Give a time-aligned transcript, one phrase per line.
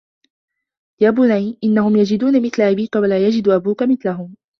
[1.01, 4.35] يَا بُنَيَّ إنَّهُمْ يَجِدُونَ مِثْلَ أَبِيك وَلَا يَجِدُ أَبُوك مِثْلَهُمْ